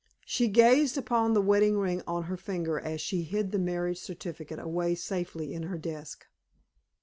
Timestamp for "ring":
1.77-2.01